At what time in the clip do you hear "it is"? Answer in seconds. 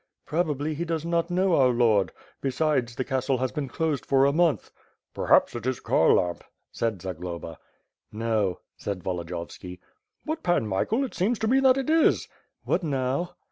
5.53-5.79, 11.77-12.27